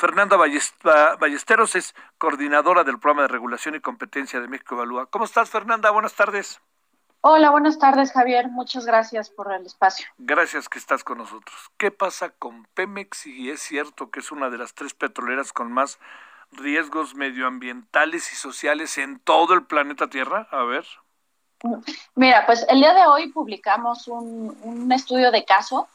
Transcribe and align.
Fernanda 0.00 0.38
Ballesteros 0.38 1.74
es 1.76 1.94
coordinadora 2.16 2.84
del 2.84 2.98
programa 2.98 3.22
de 3.22 3.28
regulación 3.28 3.74
y 3.74 3.80
competencia 3.80 4.40
de 4.40 4.48
México 4.48 4.74
Evalúa. 4.74 5.04
¿Cómo 5.04 5.26
estás, 5.26 5.50
Fernanda? 5.50 5.90
Buenas 5.90 6.14
tardes. 6.14 6.58
Hola, 7.20 7.50
buenas 7.50 7.78
tardes, 7.78 8.10
Javier. 8.10 8.48
Muchas 8.48 8.86
gracias 8.86 9.28
por 9.28 9.52
el 9.52 9.66
espacio. 9.66 10.06
Gracias 10.16 10.70
que 10.70 10.78
estás 10.78 11.04
con 11.04 11.18
nosotros. 11.18 11.54
¿Qué 11.76 11.90
pasa 11.90 12.30
con 12.30 12.64
Pemex? 12.72 13.26
Y 13.26 13.50
es 13.50 13.60
cierto 13.60 14.10
que 14.10 14.20
es 14.20 14.32
una 14.32 14.48
de 14.48 14.56
las 14.56 14.72
tres 14.72 14.94
petroleras 14.94 15.52
con 15.52 15.70
más 15.70 15.98
riesgos 16.50 17.14
medioambientales 17.14 18.32
y 18.32 18.36
sociales 18.36 18.96
en 18.96 19.20
todo 19.20 19.52
el 19.52 19.66
planeta 19.66 20.08
Tierra. 20.08 20.48
A 20.50 20.62
ver. 20.62 20.86
Mira, 22.14 22.46
pues 22.46 22.64
el 22.70 22.78
día 22.78 22.94
de 22.94 23.06
hoy 23.06 23.30
publicamos 23.32 24.08
un, 24.08 24.90
estudio 24.92 25.30
de 25.30 25.44
caso 25.44 25.90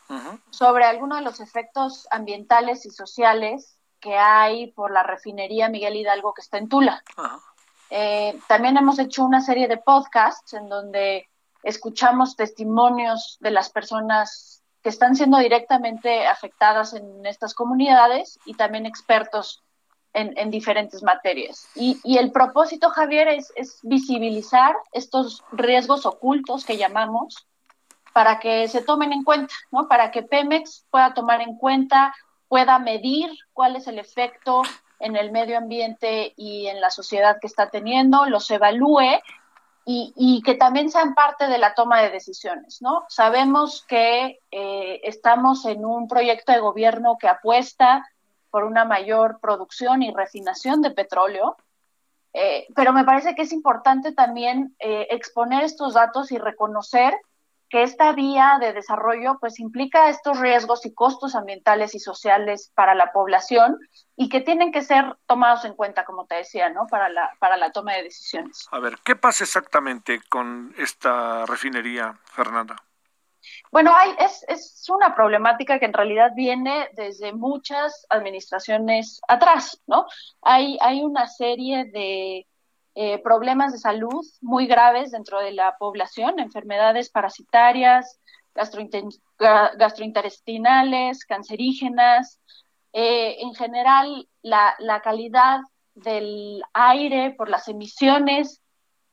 sobre 0.51 0.85
algunos 0.85 1.17
de 1.17 1.23
los 1.23 1.39
efectos 1.39 2.07
ambientales 2.11 2.85
y 2.85 2.91
sociales 2.91 3.75
que 4.05 4.15
hay 4.15 4.67
por 4.67 4.91
la 4.91 5.01
refinería 5.01 5.67
Miguel 5.67 5.95
Hidalgo 5.95 6.35
que 6.35 6.41
está 6.41 6.59
en 6.59 6.69
Tula. 6.69 7.03
Eh, 7.89 8.39
también 8.47 8.77
hemos 8.77 8.99
hecho 8.99 9.25
una 9.25 9.41
serie 9.41 9.67
de 9.67 9.77
podcasts 9.77 10.53
en 10.53 10.69
donde 10.69 11.27
escuchamos 11.63 12.35
testimonios 12.35 13.37
de 13.39 13.49
las 13.49 13.71
personas 13.71 14.61
que 14.83 14.89
están 14.89 15.15
siendo 15.15 15.39
directamente 15.39 16.27
afectadas 16.27 16.93
en 16.93 17.25
estas 17.25 17.55
comunidades 17.55 18.37
y 18.45 18.53
también 18.53 18.85
expertos 18.85 19.63
en, 20.13 20.51
diferentes 20.51 21.01
materias. 21.01 21.67
Y, 21.75 22.17
el 22.17 22.31
propósito, 22.31 22.89
Javier, 22.89 23.27
es, 23.27 23.79
visibilizar 23.81 24.75
estos 24.93 25.43
riesgos 25.51 26.05
ocultos 26.05 26.63
que 26.63 26.77
llamamos 26.77 27.47
para 28.13 28.39
que 28.39 28.67
se 28.67 28.81
tomen 28.81 29.11
en 29.11 29.23
cuenta, 29.23 29.53
¿no? 29.71 29.87
Para 29.87 30.11
que 30.11 30.21
Pemex 30.21 30.85
pueda 30.91 31.13
tomar 31.13 31.41
en 31.41 31.57
cuenta, 31.57 32.13
pueda 32.47 32.79
medir 32.79 33.29
cuál 33.53 33.75
es 33.75 33.87
el 33.87 33.99
efecto 33.99 34.61
en 34.99 35.15
el 35.15 35.31
medio 35.31 35.57
ambiente 35.57 36.33
y 36.37 36.67
en 36.67 36.79
la 36.81 36.89
sociedad 36.89 37.37
que 37.39 37.47
está 37.47 37.69
teniendo, 37.69 38.25
los 38.25 38.49
evalúe 38.49 39.21
y, 39.87 40.41
que 40.43 40.55
también 40.55 40.89
sean 40.89 41.13
parte 41.13 41.47
de 41.47 41.59
la 41.59 41.75
toma 41.75 42.01
de 42.01 42.09
decisiones, 42.09 42.81
¿no? 42.81 43.05
Sabemos 43.07 43.85
que 43.87 44.39
eh, 44.49 44.99
estamos 45.03 45.63
en 45.65 45.85
un 45.85 46.07
proyecto 46.07 46.51
de 46.51 46.59
gobierno 46.59 47.17
que 47.19 47.27
apuesta 47.27 48.03
por 48.49 48.63
una 48.63 48.83
mayor 48.83 49.39
producción 49.39 50.01
y 50.01 50.11
refinación 50.11 50.81
de 50.81 50.89
petróleo. 50.89 51.55
Eh, 52.33 52.65
pero 52.75 52.93
me 52.93 53.03
parece 53.03 53.35
que 53.35 53.43
es 53.43 53.51
importante 53.51 54.11
también 54.11 54.75
eh, 54.79 55.07
exponer 55.11 55.63
estos 55.63 55.93
datos 55.93 56.31
y 56.31 56.39
reconocer 56.39 57.13
que 57.69 57.83
esta 57.83 58.11
vía 58.13 58.57
de 58.59 58.73
desarrollo 58.73 59.37
pues 59.39 59.59
implica 59.59 60.09
estos 60.09 60.39
riesgos 60.39 60.85
y 60.85 60.93
costos 60.93 61.35
ambientales 61.35 61.95
y 61.95 61.99
sociales 61.99 62.71
para 62.75 62.95
la 62.95 63.11
población 63.11 63.77
y 64.15 64.29
que 64.29 64.41
tienen 64.41 64.71
que 64.71 64.81
ser 64.81 65.17
tomados 65.25 65.65
en 65.65 65.73
cuenta, 65.73 66.05
como 66.05 66.25
te 66.25 66.35
decía, 66.35 66.69
¿no? 66.69 66.87
Para 66.87 67.09
la, 67.09 67.31
para 67.39 67.57
la 67.57 67.71
toma 67.71 67.93
de 67.93 68.03
decisiones. 68.03 68.67
A 68.71 68.79
ver, 68.79 68.97
¿qué 69.03 69.15
pasa 69.15 69.43
exactamente 69.43 70.21
con 70.29 70.73
esta 70.77 71.45
refinería, 71.45 72.17
Fernanda? 72.25 72.75
Bueno, 73.71 73.93
hay, 73.95 74.15
es, 74.19 74.45
es 74.47 74.89
una 74.89 75.15
problemática 75.15 75.79
que 75.79 75.85
en 75.85 75.93
realidad 75.93 76.31
viene 76.35 76.89
desde 76.93 77.33
muchas 77.33 78.05
administraciones 78.09 79.21
atrás, 79.27 79.81
¿no? 79.85 80.05
Hay, 80.41 80.77
hay 80.81 81.03
una 81.03 81.27
serie 81.27 81.85
de 81.85 82.47
eh, 82.97 83.21
problemas 83.21 83.73
de 83.73 83.77
salud 83.77 84.25
muy 84.41 84.67
graves 84.67 85.11
dentro 85.11 85.39
de 85.39 85.51
la 85.51 85.75
población, 85.77 86.39
enfermedades 86.39 87.09
parasitarias, 87.09 88.21
gastrointestinales, 88.53 91.25
cancerígenas. 91.25 92.39
Eh, 92.93 93.35
en 93.41 93.53
general, 93.53 94.29
la, 94.41 95.01
calidad 95.03 95.59
del 95.93 96.63
aire 96.73 97.35
por 97.37 97.49
las 97.49 97.67
emisiones 97.67 98.61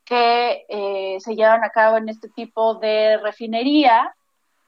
que 0.05 0.65
eh, 0.69 1.17
se 1.19 1.35
llevan 1.35 1.65
a 1.65 1.69
cabo 1.69 1.97
en 1.97 2.07
este 2.07 2.29
tipo 2.29 2.75
de 2.75 3.17
refinería 3.17 4.15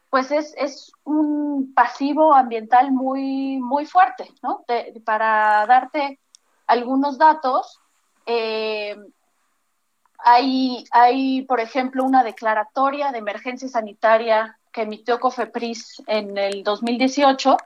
pues 0.10 0.30
es, 0.32 0.92
un 1.04 1.74
pasivo 1.74 2.34
ambiental 2.34 2.92
muy, 2.92 3.60
muy 3.60 3.86
fuerte, 3.86 4.30
¿no? 4.42 4.66
para 5.04 5.66
darte 5.68 6.20
algunos 6.68 7.18
datos, 7.18 7.82
eh, 8.26 8.96
hay, 10.18 10.84
hay, 10.92 11.44
por 11.44 11.60
ejemplo, 11.60 12.04
una 12.04 12.24
declaratoria 12.24 13.12
de 13.12 13.20
emergencia 13.20 13.68
sanitaria 13.68 14.58
que 14.72 14.82
emitió 14.82 15.20
COFEPRIS 15.20 16.04
en 16.08 16.38
el 16.38 16.64
2018 16.64 17.58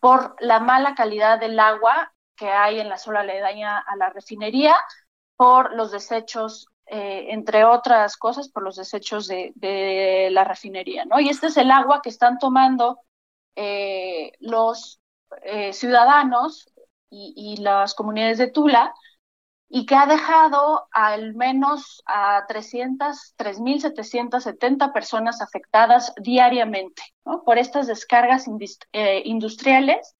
por 0.00 0.36
la 0.40 0.60
mala 0.60 0.94
calidad 0.94 1.40
del 1.40 1.58
agua 1.58 2.12
que 2.36 2.50
hay 2.50 2.80
en 2.80 2.88
la 2.88 2.98
zona 2.98 3.20
aledaña 3.20 3.78
a 3.78 3.96
la 3.96 4.10
refinería, 4.10 4.74
por 5.36 5.74
los 5.74 5.92
desechos 5.92 6.66
eh, 6.86 7.28
entre 7.30 7.64
otras 7.64 8.16
cosas, 8.16 8.48
por 8.48 8.62
los 8.62 8.76
desechos 8.76 9.26
de, 9.26 10.28
la 10.30 10.44
refinería, 10.44 11.04
¿no? 11.06 11.20
Y 11.20 11.28
este 11.28 11.46
es 11.46 11.56
el 11.56 11.70
agua 11.70 12.02
que 12.02 12.10
están 12.10 12.38
tomando 12.38 13.00
eh, 13.56 14.32
los 14.40 15.00
ciudadanos 15.72 16.68
y, 17.10 17.56
las 17.58 17.94
comunidades 17.94 18.38
de 18.38 18.48
Tula 18.48 18.94
y 19.68 19.86
que 19.86 19.96
ha 19.96 20.06
dejado 20.06 20.88
al 20.92 21.34
menos 21.34 22.02
a 22.06 22.44
300, 22.46 23.34
3.770 23.36 24.92
personas 24.92 25.40
afectadas 25.40 26.12
diariamente 26.16 27.02
por 27.44 27.58
estas 27.58 27.86
descargas 27.86 28.46
industriales 29.24 30.16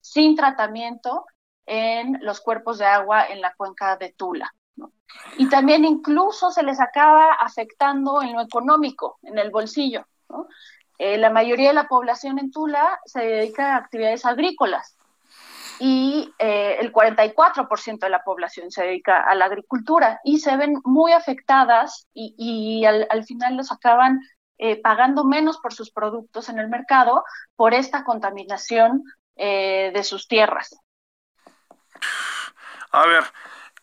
sin 0.00 0.36
tratamiento 0.36 1.26
en 1.66 2.18
los 2.22 2.40
cuerpos 2.40 2.78
de 2.78 2.86
agua 2.86 3.26
en 3.26 3.40
la 3.40 3.54
cuenca 3.54 3.96
de 3.96 4.12
Tula. 4.12 4.52
Y 5.38 5.48
también 5.48 5.84
incluso 5.84 6.50
se 6.50 6.62
les 6.62 6.80
acaba 6.80 7.34
afectando 7.34 8.22
en 8.22 8.32
lo 8.32 8.42
económico, 8.42 9.18
en 9.22 9.38
el 9.38 9.50
bolsillo. 9.50 10.06
Eh, 10.98 11.18
la 11.18 11.30
mayoría 11.30 11.68
de 11.68 11.74
la 11.74 11.88
población 11.88 12.38
en 12.38 12.50
Tula 12.50 13.00
se 13.04 13.20
dedica 13.20 13.74
a 13.74 13.78
actividades 13.78 14.24
agrícolas 14.24 14.96
y 15.78 16.32
eh, 16.38 16.76
el 16.80 16.92
44% 16.92 17.98
de 17.98 18.08
la 18.08 18.22
población 18.22 18.70
se 18.70 18.84
dedica 18.84 19.22
a 19.22 19.34
la 19.34 19.46
agricultura 19.46 20.20
y 20.24 20.38
se 20.38 20.56
ven 20.56 20.80
muy 20.84 21.12
afectadas 21.12 22.06
y, 22.12 22.84
al, 22.84 23.24
final 23.24 23.56
los 23.56 23.72
acaban 23.72 24.20
eh, 24.58 24.80
pagando 24.80 25.24
menos 25.24 25.58
por 25.58 25.74
sus 25.74 25.90
productos 25.90 26.48
en 26.48 26.58
el 26.58 26.68
mercado 26.68 27.24
por 27.56 27.74
esta 27.74 28.04
contaminación 28.04 29.02
de 29.36 30.00
sus 30.04 30.28
tierras. 30.28 30.78
A 32.92 33.06
ver, 33.06 33.24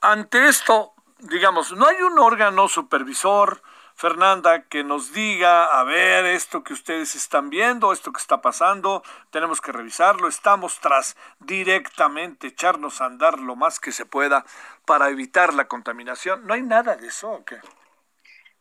ante 0.01 0.47
esto, 0.47 0.93
digamos, 1.19 1.73
no 1.73 1.85
hay 1.85 2.01
un 2.01 2.17
órgano 2.17 2.69
supervisor, 2.69 3.61
Fernanda, 4.01 4.63
que 4.63 4.83
nos 4.83 5.13
diga, 5.13 5.79
a 5.79 5.83
ver, 5.83 6.25
esto 6.25 6.63
que 6.63 6.73
ustedes 6.73 7.13
están 7.13 7.51
viendo, 7.51 7.93
esto 7.93 8.11
que 8.11 8.19
está 8.19 8.41
pasando, 8.41 9.03
tenemos 9.29 9.61
que 9.61 9.71
revisarlo, 9.71 10.27
estamos 10.27 10.79
tras 10.79 11.15
directamente 11.39 12.47
echarnos 12.47 12.99
a 12.99 13.05
andar 13.05 13.37
lo 13.37 13.55
más 13.55 13.79
que 13.79 13.91
se 13.91 14.07
pueda 14.07 14.43
para 14.87 15.09
evitar 15.09 15.53
la 15.53 15.67
contaminación. 15.67 16.47
¿No 16.47 16.55
hay 16.55 16.63
nada 16.63 16.95
de 16.95 17.09
eso 17.09 17.43
qué? 17.45 17.59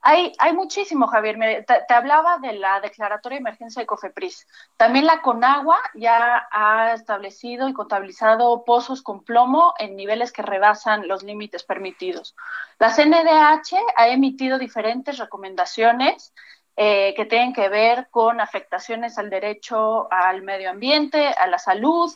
Hay, 0.03 0.33
hay 0.39 0.55
muchísimo, 0.55 1.07
Javier. 1.07 1.65
te, 1.67 1.95
hablaba 1.95 2.39
de 2.39 2.55
la 2.55 2.81
declaratoria 2.81 3.37
de 3.37 3.41
emergencia 3.41 3.81
de 3.81 3.87
COFEPRIS. 3.87 4.47
También 4.77 5.05
la 5.05 5.21
CONAGUA 5.21 5.79
ya 5.95 6.49
ha 6.51 6.95
establecido 6.95 7.69
y 7.69 7.75
contabilizado 7.75 8.65
pozos 8.65 9.03
con 9.03 9.23
plomo 9.25 9.75
en 9.79 9.97
niveles 9.97 10.33
que 10.33 10.43
rebasan 10.43 11.07
los 11.07 11.23
límites 11.23 11.65
permitidos. 11.65 12.35
La 12.79 12.95
CNDH 12.95 13.77
ha 13.97 14.09
emitido 14.09 14.59
diferentes 14.59 15.19
recomendaciones 15.19 16.33
eh, 16.77 17.13
que 17.15 17.27
tienen 17.27 17.53
que 17.53 17.69
ver 17.69 18.09
con 18.11 18.41
afectaciones 18.41 19.19
al 19.19 19.29
derecho 19.29 20.11
al 20.11 20.41
medio 20.41 20.71
ambiente, 20.71 21.27
a 21.29 21.47
la 21.47 21.59
salud, 21.59 22.11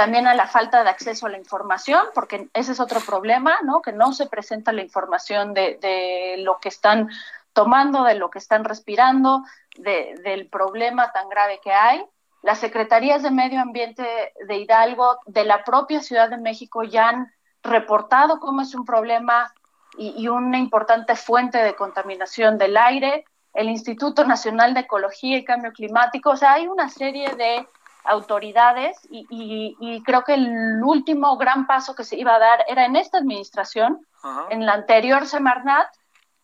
también 0.00 0.26
a 0.26 0.34
la 0.34 0.46
falta 0.46 0.82
de 0.82 0.88
acceso 0.88 1.26
a 1.26 1.28
la 1.28 1.36
información, 1.36 2.00
porque 2.14 2.48
ese 2.54 2.72
es 2.72 2.80
otro 2.80 3.00
problema, 3.00 3.58
¿no? 3.64 3.82
Que 3.82 3.92
no 3.92 4.14
se 4.14 4.26
presenta 4.26 4.72
la 4.72 4.80
información 4.80 5.52
de, 5.52 6.36
lo 6.38 6.58
que 6.58 6.70
están 6.70 7.10
tomando, 7.52 8.04
de 8.04 8.14
lo 8.14 8.30
que 8.30 8.38
están 8.38 8.64
respirando, 8.64 9.44
del 9.76 10.48
problema 10.48 11.12
tan 11.12 11.28
grave 11.28 11.60
que 11.62 11.74
hay. 11.74 12.02
Las 12.40 12.60
secretarías 12.60 13.22
de 13.22 13.30
Medio 13.30 13.60
Ambiente 13.60 14.32
de 14.42 14.56
Hidalgo, 14.56 15.18
de 15.26 15.44
la 15.44 15.64
propia 15.64 16.00
Ciudad 16.00 16.30
de 16.30 16.38
México, 16.38 16.82
ya 16.82 17.10
han 17.10 17.30
reportado 17.62 18.40
cómo 18.40 18.62
es 18.62 18.74
un 18.74 18.86
problema 18.86 19.52
y, 19.98 20.14
y 20.16 20.28
una 20.28 20.56
importante 20.56 21.14
fuente 21.14 21.58
de 21.58 21.76
contaminación 21.76 22.56
del 22.56 22.78
aire. 22.78 23.26
El 23.52 23.68
Instituto 23.68 24.24
Nacional 24.24 24.72
de 24.72 24.80
Ecología 24.80 25.36
y 25.36 25.44
Cambio 25.44 25.72
Climático, 25.72 26.30
o 26.30 26.36
sea, 26.38 26.54
hay 26.54 26.68
una 26.68 26.88
serie 26.88 27.34
de 27.34 27.68
autoridades 28.04 28.98
y, 29.10 30.02
creo 30.04 30.24
que 30.24 30.34
el 30.34 30.82
último 30.82 31.36
gran 31.36 31.66
paso 31.66 31.94
que 31.94 32.04
se 32.04 32.16
iba 32.16 32.34
a 32.34 32.38
dar 32.38 32.64
era 32.68 32.84
en 32.84 32.96
esta 32.96 33.18
administración, 33.18 34.06
en 34.50 34.66
la 34.66 34.72
anterior 34.72 35.26
Semarnat, 35.26 35.88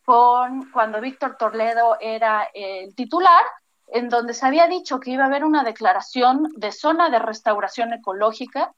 con, 0.04 0.70
cuando 0.70 1.00
Víctor 1.00 1.36
Torledo 1.36 1.96
era 2.00 2.48
el 2.54 2.94
titular, 2.94 3.42
en 3.88 4.08
donde 4.08 4.34
se 4.34 4.46
había 4.46 4.66
dicho 4.66 5.00
que 5.00 5.10
iba 5.10 5.24
a 5.24 5.26
haber 5.26 5.44
una 5.44 5.64
declaración 5.64 6.48
de 6.56 6.72
zona 6.72 7.10
de 7.10 7.18
restauración 7.18 7.92
ecológica 7.92 8.72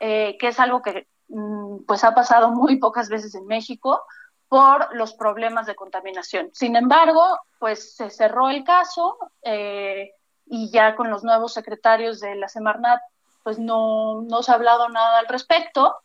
eh, 0.00 0.36
que 0.38 0.48
es 0.48 0.60
algo 0.60 0.80
que 0.80 1.08
mm, 1.28 1.84
pues 1.86 2.04
ha 2.04 2.14
pasado 2.14 2.50
muy 2.50 2.76
pocas 2.76 3.08
veces 3.08 3.34
en 3.34 3.46
México 3.46 4.02
por 4.48 4.94
los 4.94 5.14
problemas 5.14 5.66
de 5.66 5.74
contaminación. 5.74 6.50
Sin 6.54 6.76
embargo, 6.76 7.38
pues 7.58 7.96
se 7.96 8.08
cerró 8.10 8.48
el 8.48 8.64
caso 8.64 9.18
eh, 9.42 10.12
y 10.50 10.70
ya 10.70 10.96
con 10.96 11.10
los 11.10 11.24
nuevos 11.24 11.54
secretarios 11.54 12.20
de 12.20 12.34
la 12.34 12.48
Semarnat, 12.48 13.00
pues 13.42 13.58
no, 13.58 14.22
no 14.22 14.42
se 14.42 14.52
ha 14.52 14.54
hablado 14.54 14.88
nada 14.88 15.20
al 15.20 15.26
respecto. 15.26 15.96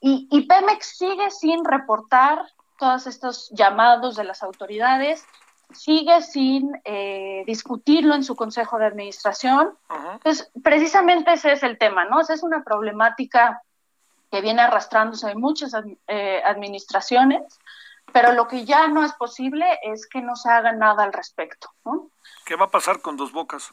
Y, 0.00 0.28
y 0.30 0.46
Pemex 0.46 0.98
sigue 0.98 1.30
sin 1.30 1.64
reportar 1.64 2.46
todos 2.78 3.06
estos 3.06 3.50
llamados 3.50 4.16
de 4.16 4.24
las 4.24 4.42
autoridades 4.42 5.24
sigue 5.72 6.22
sin 6.22 6.80
eh, 6.84 7.44
discutirlo 7.46 8.14
en 8.14 8.24
su 8.24 8.36
consejo 8.36 8.78
de 8.78 8.86
administración. 8.86 9.76
Entonces, 10.12 10.50
precisamente 10.62 11.32
ese 11.32 11.52
es 11.52 11.62
el 11.62 11.78
tema, 11.78 12.04
¿no? 12.04 12.20
Esa 12.20 12.34
es 12.34 12.42
una 12.42 12.62
problemática 12.62 13.62
que 14.30 14.40
viene 14.40 14.62
arrastrándose 14.62 15.30
en 15.30 15.40
muchas 15.40 15.72
eh, 16.06 16.42
administraciones, 16.44 17.42
pero 18.12 18.32
lo 18.32 18.46
que 18.48 18.64
ya 18.64 18.88
no 18.88 19.04
es 19.04 19.12
posible 19.12 19.66
es 19.82 20.06
que 20.06 20.20
no 20.20 20.36
se 20.36 20.50
haga 20.50 20.72
nada 20.72 21.04
al 21.04 21.12
respecto. 21.12 21.70
¿Qué 22.46 22.54
va 22.54 22.66
a 22.66 22.70
pasar 22.70 23.00
con 23.00 23.16
Dos 23.16 23.32
Bocas? 23.32 23.72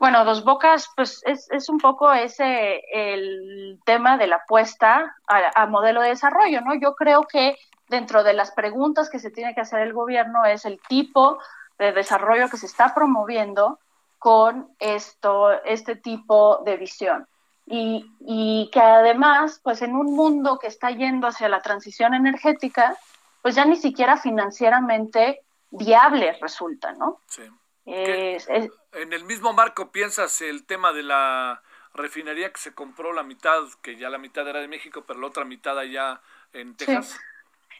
Bueno, 0.00 0.24
Dos 0.24 0.44
Bocas, 0.44 0.90
pues 0.96 1.22
es, 1.24 1.68
un 1.68 1.78
poco 1.78 2.12
ese 2.12 2.82
el 2.92 3.80
tema 3.84 4.18
de 4.18 4.26
la 4.26 4.36
apuesta 4.36 5.16
a, 5.28 5.62
a 5.62 5.66
modelo 5.66 6.02
de 6.02 6.08
desarrollo, 6.08 6.60
¿no? 6.60 6.74
Yo 6.74 6.96
creo 6.96 7.22
que 7.22 7.56
dentro 7.88 8.24
de 8.24 8.32
las 8.32 8.50
preguntas 8.50 9.08
que 9.08 9.20
se 9.20 9.30
tiene 9.30 9.54
que 9.54 9.60
hacer 9.60 9.78
el 9.80 9.92
gobierno 9.92 10.44
es 10.44 10.64
el 10.64 10.80
tipo 10.88 11.38
de 11.78 11.92
desarrollo 11.92 12.50
que 12.50 12.56
se 12.56 12.66
está 12.66 12.92
promoviendo 12.94 13.78
con 14.18 14.74
esto, 14.80 15.52
este 15.64 15.94
tipo 15.94 16.62
de 16.64 16.76
visión. 16.76 17.28
Y, 17.66 18.10
y, 18.26 18.70
que 18.72 18.80
además, 18.80 19.60
pues 19.62 19.82
en 19.82 19.94
un 19.94 20.16
mundo 20.16 20.58
que 20.58 20.66
está 20.66 20.90
yendo 20.90 21.28
hacia 21.28 21.48
la 21.48 21.62
transición 21.62 22.12
energética, 22.12 22.96
pues 23.40 23.54
ya 23.54 23.64
ni 23.64 23.76
siquiera 23.76 24.16
financieramente 24.16 25.44
viable 25.78 26.36
resulta, 26.40 26.92
¿no? 26.92 27.20
Sí. 27.26 27.42
en 27.86 29.12
el 29.12 29.24
mismo 29.24 29.52
marco 29.52 29.92
piensas 29.92 30.40
el 30.40 30.64
tema 30.66 30.92
de 30.92 31.02
la 31.02 31.62
refinería 31.92 32.52
que 32.52 32.60
se 32.60 32.74
compró 32.74 33.12
la 33.12 33.22
mitad, 33.22 33.62
que 33.82 33.96
ya 33.96 34.10
la 34.10 34.18
mitad 34.18 34.48
era 34.48 34.60
de 34.60 34.68
México, 34.68 35.04
pero 35.06 35.20
la 35.20 35.26
otra 35.26 35.44
mitad 35.44 35.78
allá 35.78 36.20
en 36.52 36.76
Texas 36.76 37.18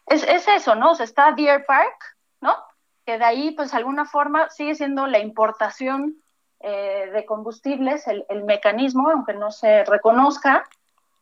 es, 0.07 0.23
es 0.25 0.47
eso, 0.49 0.75
¿no? 0.75 0.93
O 0.93 0.95
sea, 0.95 1.05
está 1.05 1.33
Deer 1.33 1.65
Park, 1.67 2.17
¿no? 2.41 2.55
Que 3.07 3.19
de 3.19 3.25
ahí, 3.25 3.51
pues, 3.53 3.73
de 3.73 3.79
alguna 3.79 4.05
forma 4.05 4.51
sigue 4.51 4.75
siendo 4.75 5.07
la 5.07 5.19
importación 5.19 6.17
eh, 6.61 7.11
de 7.13 7.25
combustibles, 7.25 8.07
el, 8.07 8.25
el, 8.29 8.45
mecanismo, 8.45 9.11
aunque 9.11 9.35
no 9.35 9.51
se 9.51 9.85
reconozca, 9.85 10.65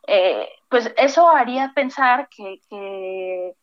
eh, 0.06 0.48
pues 0.68 0.92
eso 0.96 1.28
haría 1.28 1.72
pensar 1.74 2.28
que, 2.28 2.60
que 2.68 3.54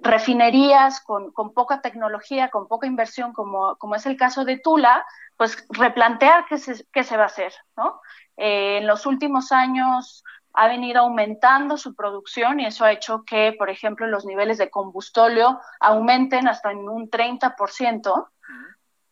refinerías 0.00 1.00
con, 1.00 1.32
con, 1.32 1.52
poca 1.52 1.80
tecnología, 1.80 2.50
con 2.50 2.68
poca 2.68 2.86
inversión, 2.86 3.32
como, 3.32 3.76
como 3.76 3.94
es 3.94 4.06
el 4.06 4.16
caso 4.16 4.44
de 4.44 4.58
Tula, 4.58 5.04
pues 5.36 5.66
replantear 5.70 6.46
qué 6.48 6.58
se, 6.58 6.86
qué 6.92 7.04
se 7.04 7.16
va 7.16 7.24
a 7.24 7.26
hacer, 7.26 7.52
¿no? 7.76 8.00
Eh, 8.36 8.78
en 8.78 8.86
los 8.86 9.06
últimos 9.06 9.52
años 9.52 10.24
ha 10.54 10.68
venido 10.68 11.00
aumentando 11.00 11.76
su 11.76 11.94
producción 11.94 12.60
y 12.60 12.66
eso 12.66 12.84
ha 12.84 12.92
hecho 12.92 13.24
que, 13.24 13.54
por 13.58 13.70
ejemplo, 13.70 14.06
los 14.06 14.24
niveles 14.24 14.58
de 14.58 14.70
combustóleo 14.70 15.60
aumenten 15.80 16.48
hasta 16.48 16.70
en 16.70 16.88
un 16.88 17.10
30% 17.10 18.28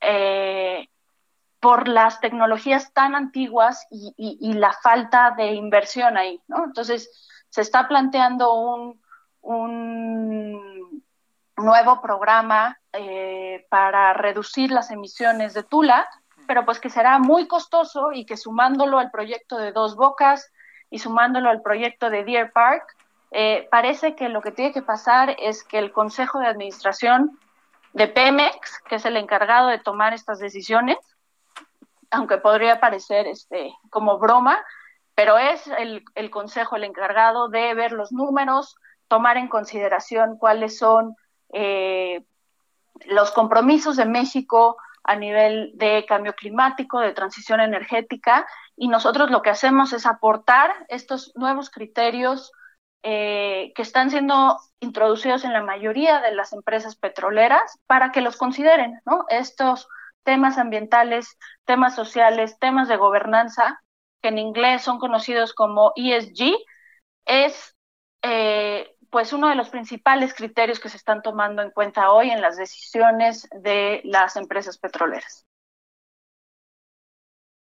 eh, 0.00 0.88
por 1.60 1.88
las 1.88 2.20
tecnologías 2.20 2.92
tan 2.92 3.14
antiguas 3.14 3.86
y, 3.90 4.14
y, 4.16 4.52
la 4.54 4.72
falta 4.72 5.34
de 5.36 5.52
inversión 5.52 6.16
ahí, 6.16 6.40
¿no? 6.48 6.64
Entonces, 6.64 7.10
se 7.50 7.60
está 7.60 7.86
planteando 7.86 8.54
un, 8.54 9.00
un 9.42 11.02
nuevo 11.56 12.00
programa 12.00 12.78
eh, 12.92 13.66
para 13.69 14.12
reducir 14.14 14.70
las 14.70 14.90
emisiones 14.90 15.54
de 15.54 15.62
Tula, 15.62 16.08
pero 16.46 16.64
pues 16.64 16.81
que 16.81 16.90
será 16.90 17.19
muy 17.19 17.46
costoso 17.46 18.12
y 18.12 18.25
que 18.25 18.37
sumándolo 18.37 18.98
al 18.98 19.10
proyecto 19.10 19.58
de 19.58 19.72
Dos 19.72 19.96
Bocas, 19.96 20.50
y 20.90 20.98
sumándolo 20.98 21.48
al 21.48 21.62
proyecto 21.62 22.10
de 22.10 22.25
Deer 22.25 22.52
Park, 22.52 22.96
eh, 23.31 23.69
parece 23.70 24.16
que 24.16 24.28
lo 24.28 24.42
que 24.42 24.50
tiene 24.50 24.72
que 24.72 24.82
pasar 24.82 25.37
es 25.38 25.62
que 25.62 25.78
el 25.78 25.92
Consejo 25.92 26.40
de 26.40 26.48
Administración 26.48 27.38
de 27.92 28.08
Pemex, 28.08 28.81
que 28.88 28.96
es 28.96 29.04
el 29.04 29.16
encargado 29.16 29.69
de 29.69 29.78
tomar 29.78 30.12
estas 30.12 30.40
decisiones, 30.40 30.98
aunque 32.10 32.38
podría 32.38 32.81
parecer 32.81 33.28
este, 33.28 33.72
como 33.88 34.19
broma, 34.19 34.64
pero 35.14 35.38
es 35.38 35.64
el, 35.78 36.04
el 36.16 36.31
Consejo 36.31 36.75
el 36.75 36.84
encargado 36.84 37.48
de 37.48 37.72
ver 37.75 37.92
los 37.92 38.10
números, 38.10 38.76
tomar 39.10 39.36
en 39.36 39.48
consideración 39.48 40.38
cuáles 40.38 40.78
son 40.78 41.16
eh, 41.52 42.22
los 43.06 43.32
compromisos 43.32 43.96
de 43.96 44.06
México 44.06 44.76
a 45.02 45.16
nivel 45.16 45.72
de 45.74 46.06
cambio 46.06 46.34
climático, 46.34 47.00
de 47.00 47.12
transición 47.12 47.60
energética, 47.60 48.46
y 48.76 48.86
nosotros 48.86 49.30
lo 49.30 49.42
que 49.42 49.50
hacemos 49.50 49.92
es 49.92 50.06
aportar 50.06 50.86
estos 50.88 51.32
nuevos 51.34 51.70
criterios 51.70 52.52
eh, 53.02 53.72
que 53.74 53.82
están 53.82 54.10
siendo 54.10 54.58
introducidos 54.78 55.42
en 55.44 55.54
la 55.54 55.62
mayoría 55.62 56.20
de 56.20 56.32
las 56.32 56.52
empresas 56.52 56.94
petroleras 56.94 57.80
para 57.86 58.12
que 58.12 58.20
los 58.20 58.36
consideren, 58.36 59.00
¿no? 59.04 59.24
Estos 59.28 59.88
temas 60.22 60.56
ambientales, 60.56 61.36
temas 61.64 61.96
sociales, 61.96 62.58
temas 62.60 62.86
de 62.86 62.96
gobernanza, 62.96 63.80
que 64.22 64.28
en 64.28 64.38
inglés 64.38 64.82
son 64.82 65.00
conocidos 65.00 65.52
como 65.52 65.92
ESG, 65.96 66.54
es 67.24 67.74
eh, 68.22 68.94
pues 69.10 69.32
uno 69.32 69.48
de 69.48 69.56
los 69.56 69.70
principales 69.70 70.34
criterios 70.34 70.80
que 70.80 70.88
se 70.88 70.96
están 70.96 71.22
tomando 71.22 71.62
en 71.62 71.70
cuenta 71.70 72.10
hoy 72.12 72.30
en 72.30 72.40
las 72.40 72.56
decisiones 72.56 73.48
de 73.52 74.00
las 74.04 74.36
empresas 74.36 74.78
petroleras. 74.78 75.46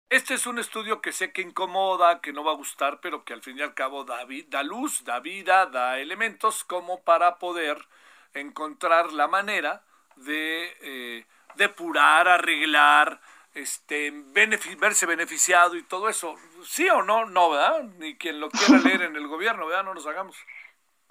Este 0.09 0.35
es 0.35 0.45
un 0.45 0.59
estudio 0.59 1.01
que 1.01 1.11
sé 1.11 1.33
que 1.33 1.41
incomoda, 1.41 2.21
que 2.21 2.33
no 2.33 2.43
va 2.43 2.51
a 2.51 2.55
gustar, 2.55 2.99
pero 3.01 3.25
que 3.25 3.33
al 3.33 3.41
fin 3.41 3.57
y 3.57 3.63
al 3.63 3.73
cabo 3.73 4.03
da, 4.03 4.19
da 4.47 4.61
luz, 4.61 5.03
da 5.03 5.19
vida, 5.19 5.65
da 5.65 5.99
elementos 5.99 6.63
como 6.63 7.01
para 7.01 7.39
poder 7.39 7.87
encontrar 8.35 9.11
la 9.11 9.27
manera 9.27 9.83
de 10.15 10.71
eh, 10.81 11.25
depurar, 11.55 12.27
arreglar, 12.27 13.19
este, 13.55 14.11
verse 14.11 15.05
beneficiado 15.07 15.75
y 15.75 15.83
todo 15.83 16.09
eso. 16.09 16.35
¿Sí 16.63 16.87
o 16.89 17.01
no? 17.03 17.25
No, 17.25 17.49
¿verdad? 17.49 17.83
Ni 17.97 18.15
quien 18.15 18.39
lo 18.39 18.49
quiera 18.51 18.77
leer 18.83 19.01
en 19.03 19.15
el 19.15 19.27
gobierno, 19.27 19.65
¿verdad? 19.65 19.83
No 19.83 19.95
nos 19.95 20.05
hagamos. 20.05 20.35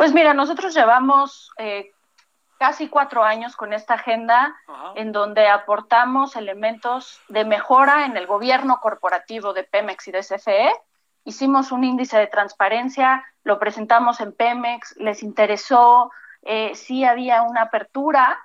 Pues 0.03 0.13
mira, 0.13 0.35
nosotros 0.35 0.75
llevamos 0.75 1.53
eh, 1.59 1.93
casi 2.59 2.89
cuatro 2.89 3.23
años 3.23 3.55
con 3.55 3.73
esta 3.73 3.95
agenda 3.95 4.53
en 4.97 5.13
donde 5.13 5.47
aportamos 5.47 6.35
elementos 6.35 7.21
de 7.29 7.45
mejora 7.45 8.05
en 8.05 8.17
el 8.17 8.27
gobierno 8.27 8.81
corporativo 8.83 9.53
de 9.53 9.63
Pemex 9.63 10.09
y 10.09 10.11
de 10.11 10.23
CFE. 10.23 10.73
Hicimos 11.23 11.71
un 11.71 11.85
índice 11.85 12.19
de 12.19 12.27
transparencia, 12.27 13.25
lo 13.45 13.61
presentamos 13.61 14.21
en 14.21 14.33
Pemex, 14.33 14.97
les 14.97 15.23
interesó, 15.23 16.11
eh, 16.43 16.75
sí 16.75 17.05
había 17.05 17.43
una 17.43 17.63
apertura. 17.63 18.41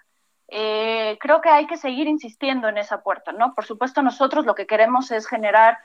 Eh, 0.50 1.18
creo 1.20 1.42
que 1.42 1.50
hay 1.50 1.66
que 1.66 1.78
seguir 1.78 2.08
insistiendo 2.08 2.68
en 2.68 2.78
esa 2.78 3.02
puerta, 3.02 3.32
¿no? 3.32 3.56
Por 3.56 3.66
supuesto, 3.66 4.04
nosotros 4.04 4.46
lo 4.46 4.54
que 4.54 4.68
queremos 4.68 5.10
es 5.10 5.28
generar 5.28 5.80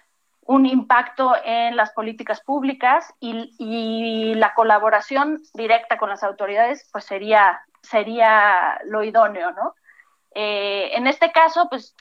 un 0.44 0.66
impacto 0.66 1.34
en 1.44 1.76
las 1.76 1.92
políticas 1.92 2.40
públicas 2.40 3.12
y, 3.20 4.34
la 4.34 4.54
colaboración 4.54 5.40
directa 5.54 5.98
con 5.98 6.08
las 6.08 6.22
autoridades 6.24 6.88
pues 6.92 7.04
sería, 7.04 7.60
sería 7.80 8.80
lo 8.84 9.04
idóneo, 9.04 9.52
¿no? 9.52 9.74
Eh, 10.34 10.90
en 10.94 11.06
este 11.06 11.30
caso, 11.30 11.68
pues 11.68 11.94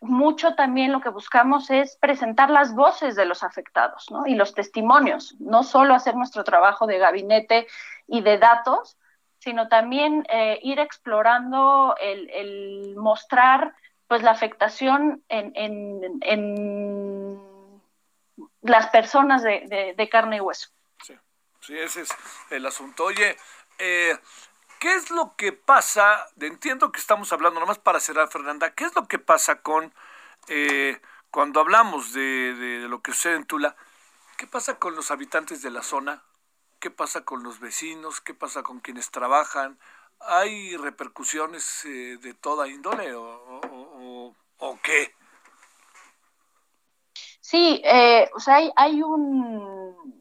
mucho 0.00 0.54
también 0.54 0.92
lo 0.92 1.00
que 1.00 1.08
buscamos 1.08 1.70
es 1.70 1.96
presentar 1.96 2.50
las 2.50 2.74
voces 2.74 3.16
de 3.16 3.26
los 3.26 3.42
afectados 3.42 4.10
¿no? 4.10 4.26
y 4.26 4.34
los 4.34 4.54
testimonios, 4.54 5.36
no 5.40 5.62
solo 5.62 5.94
hacer 5.94 6.16
nuestro 6.16 6.42
trabajo 6.42 6.86
de 6.86 6.98
gabinete 6.98 7.66
y 8.06 8.22
de 8.22 8.38
datos, 8.38 8.96
sino 9.38 9.68
también 9.68 10.26
eh, 10.30 10.58
ir 10.62 10.78
explorando 10.78 11.94
el, 12.00 12.30
el, 12.30 12.96
mostrar 12.96 13.74
pues 14.06 14.22
la 14.22 14.30
afectación 14.30 15.22
en, 15.28 15.52
en, 15.54 16.18
en 16.22 17.49
las 18.62 18.88
personas 18.88 19.42
de, 19.42 19.94
de, 19.96 20.08
carne 20.08 20.36
y 20.36 20.40
hueso. 20.40 20.68
Sí, 21.02 21.14
sí, 21.60 21.78
ese 21.78 22.02
es 22.02 22.10
el 22.50 22.66
asunto. 22.66 23.04
Oye, 23.04 23.36
eh, 23.78 24.18
¿qué 24.78 24.94
es 24.94 25.10
lo 25.10 25.34
que 25.36 25.52
pasa? 25.52 26.28
Entiendo 26.40 26.92
que 26.92 27.00
estamos 27.00 27.32
hablando, 27.32 27.60
nomás 27.60 27.78
para 27.78 28.00
cerrar, 28.00 28.30
Fernanda, 28.30 28.74
¿qué 28.74 28.84
es 28.84 28.94
lo 28.94 29.06
que 29.08 29.18
pasa 29.18 29.62
con, 29.62 29.94
eh, 30.48 31.00
cuando 31.30 31.60
hablamos 31.60 32.12
de, 32.12 32.54
de, 32.54 32.88
lo 32.88 33.02
que 33.02 33.12
sucede 33.12 33.36
en 33.36 33.46
Tula, 33.46 33.76
qué 34.36 34.46
pasa 34.46 34.78
con 34.78 34.94
los 34.94 35.10
habitantes 35.10 35.62
de 35.62 35.70
la 35.70 35.82
zona? 35.82 36.22
¿Qué 36.78 36.90
pasa 36.90 37.24
con 37.24 37.42
los 37.42 37.60
vecinos? 37.60 38.22
¿Qué 38.22 38.32
pasa 38.32 38.62
con 38.62 38.80
quienes 38.80 39.10
trabajan? 39.10 39.78
¿Hay 40.20 40.76
repercusiones 40.76 41.84
eh, 41.84 42.18
de 42.20 42.34
toda 42.34 42.68
índole 42.68 43.14
o, 43.14 43.22
o, 43.22 44.36
o 44.56 44.80
qué? 44.82 45.14
Sí, 47.50 47.82
eh, 47.84 48.30
o 48.32 48.38
sea, 48.38 48.56
hay, 48.56 48.70
hay 48.76 49.02
un 49.02 50.20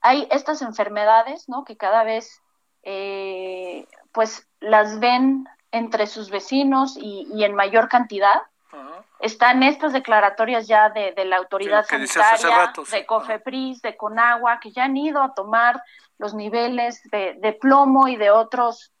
hay 0.00 0.26
estas 0.32 0.62
enfermedades, 0.62 1.48
¿no? 1.48 1.64
Que 1.64 1.76
cada 1.76 2.02
vez, 2.02 2.42
eh, 2.82 3.86
pues, 4.10 4.48
las 4.58 4.98
ven 4.98 5.48
entre 5.70 6.08
sus 6.08 6.28
vecinos 6.28 6.96
y, 7.00 7.44
en 7.44 7.54
mayor 7.54 7.88
cantidad. 7.88 8.42
Están 9.20 9.62
estas 9.62 9.92
declaratorias 9.92 10.66
ya 10.66 10.90
de, 10.90 11.24
la 11.24 11.36
autoridad 11.36 11.86
sanitaria, 11.86 12.72
de 12.90 13.06
COFEPRIS, 13.06 13.80
de 13.82 13.96
CONAGUA, 13.96 14.60
que 14.60 14.72
ya 14.72 14.84
han 14.84 14.96
ido 14.96 15.22
a 15.22 15.34
tomar 15.34 15.82
los 16.18 16.34
niveles 16.34 17.00
de, 17.10 17.58
plomo 17.60 18.08
y 18.08 18.16
de 18.16 18.30
otros 18.30 18.92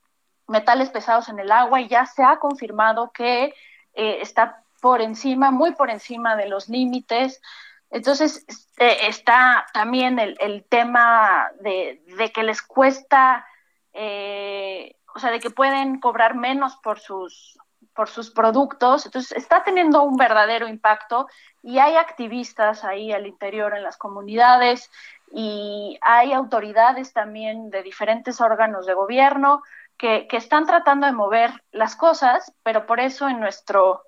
metales 0.46 0.90
pesados 0.90 1.28
en 1.28 1.40
el 1.40 1.50
agua 1.50 1.80
y 1.80 1.88
ya 1.88 2.06
se 2.06 2.22
ha 2.22 2.38
confirmado 2.38 3.10
que 3.12 3.54
eh, 3.94 4.18
está 4.20 4.62
por 4.86 5.02
encima, 5.02 5.50
muy 5.50 5.72
por 5.72 5.90
encima 5.90 6.36
de 6.36 6.48
los 6.48 6.68
límites. 6.68 7.42
Entonces 7.90 8.44
este, 8.46 9.08
está 9.08 9.66
también 9.72 10.20
el, 10.20 10.64
tema 10.68 11.50
de, 11.60 12.00
que 12.32 12.44
les 12.44 12.62
cuesta, 12.62 13.44
eh, 13.92 14.94
o 15.12 15.18
sea, 15.18 15.32
de 15.32 15.40
que 15.40 15.50
pueden 15.50 15.98
cobrar 15.98 16.36
menos 16.36 16.76
por 16.76 17.00
sus 17.00 17.58
por 17.96 18.08
sus 18.08 18.30
productos. 18.30 19.06
Entonces 19.06 19.36
está 19.36 19.64
teniendo 19.64 20.04
un 20.04 20.16
verdadero 20.16 20.68
impacto 20.68 21.26
y 21.64 21.78
hay 21.78 21.96
activistas 21.96 22.84
ahí 22.84 23.10
al 23.10 23.26
interior 23.26 23.74
en 23.74 23.82
las 23.82 23.96
comunidades 23.96 24.88
y 25.32 25.98
hay 26.00 26.32
autoridades 26.32 27.12
también 27.12 27.70
de 27.70 27.82
diferentes 27.82 28.40
órganos 28.40 28.86
de 28.86 28.94
gobierno 28.94 29.62
que, 29.98 30.28
están 30.30 30.66
tratando 30.66 31.06
de 31.06 31.12
mover 31.12 31.50
las 31.72 31.96
cosas, 31.96 32.52
pero 32.62 32.86
por 32.86 33.00
eso 33.00 33.28
en 33.28 33.40
nuestro, 33.40 34.02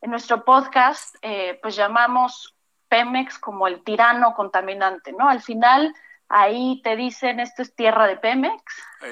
en 0.00 0.10
nuestro 0.10 0.44
podcast 0.44 1.16
eh, 1.22 1.58
pues 1.62 1.76
llamamos 1.76 2.54
Pemex 2.88 3.38
como 3.38 3.66
el 3.66 3.82
tirano 3.82 4.34
contaminante, 4.34 5.12
¿no? 5.12 5.28
Al 5.28 5.42
final 5.42 5.94
ahí 6.28 6.80
te 6.82 6.96
dicen 6.96 7.40
esto 7.40 7.62
es 7.62 7.74
tierra 7.74 8.06
de 8.06 8.16
Pemex 8.16 8.62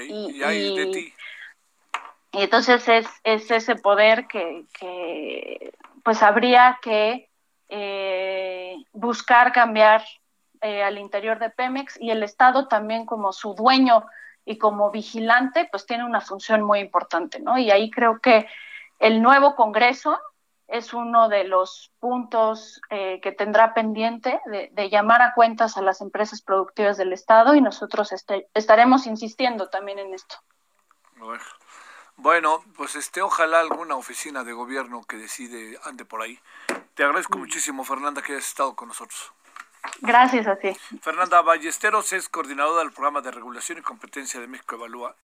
y, 0.09 0.39
de 0.39 0.87
ti. 0.93 1.15
y, 2.33 2.43
entonces 2.43 2.89
es, 2.89 3.07
es 3.25 3.51
ese 3.51 3.77
poder 3.77 4.27
que, 4.27 4.65
pues 6.03 6.23
habría 6.23 6.79
que 6.83 7.29
eh, 7.69 8.77
buscar 8.93 9.53
cambiar 9.53 10.05
eh, 10.61 10.83
al 10.83 10.99
interior 10.99 11.39
de 11.39 11.51
Pemex 11.51 12.01
y 12.01 12.11
el 12.11 12.23
Estado 12.23 12.69
también 12.69 13.07
como 13.07 13.33
su 13.33 13.55
dueño 13.55 14.05
y 14.45 14.59
como 14.59 14.91
vigilante 14.91 15.69
pues 15.71 15.87
tiene 15.87 16.05
una 16.05 16.21
función 16.21 16.63
muy 16.63 16.81
importante, 16.81 17.41
¿no? 17.41 17.59
Y 17.59 17.71
ahí 17.71 17.91
creo 17.91 18.21
que 18.21 18.47
el 18.99 19.23
nuevo 19.23 19.55
Congreso 19.55 20.19
es 20.69 20.95
uno 20.95 21.29
de 21.29 21.45
los 21.45 21.93
puntos 22.01 22.81
eh, 22.91 23.21
que 23.23 23.33
tendrá 23.33 23.75
pendiente 23.75 24.41
de, 24.47 24.91
llamar 24.91 25.23
a 25.23 25.35
cuentas 25.35 25.77
a 25.77 25.83
las 25.83 26.01
empresas 26.01 26.43
productivas 26.43 26.97
del 26.97 27.13
Estado 27.13 27.55
y 27.55 27.61
nosotros 27.61 28.13
este, 28.13 28.49
estaremos 28.55 29.07
insistiendo 29.07 29.69
también 29.69 29.99
en 29.99 30.15
esto. 30.15 30.37
Bueno, 32.17 32.63
pues 32.77 32.95
este, 32.97 33.23
ojalá 33.23 33.61
alguna 33.61 33.97
oficina 33.97 34.45
de 34.45 34.53
gobierno 34.53 35.03
que 35.05 35.17
decide 35.17 35.79
ande 35.85 36.05
por 36.05 36.23
ahí. 36.23 36.39
Te 36.95 37.05
agradezco 37.05 37.39
mm. 37.39 37.41
muchísimo, 37.41 37.85
Fernanda, 37.85 38.23
que 38.23 38.33
hayas 38.33 38.49
estado 38.49 38.75
con 38.75 38.89
nosotros. 38.89 39.33
Gracias 40.01 40.47
a 40.47 40.57
ti. 40.57 40.75
Fernanda 41.03 41.43
Ballesteros 41.43 42.13
es 42.13 42.29
coordinadora 42.29 42.83
del 42.83 42.93
programa 42.93 43.21
de 43.21 43.31
regulación 43.31 43.79
y 43.79 43.83
competencia 43.83 44.41
de 44.41 44.47
México 44.47 44.77
Evalúa. 44.77 45.15